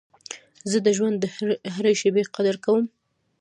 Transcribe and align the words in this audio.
زه 0.71 0.77
د 0.85 0.87
ژوند 0.97 1.15
د 1.19 1.25
هري 1.75 1.93
شېبې 2.01 2.23
قدر 2.35 2.55
کوم. 2.65 2.85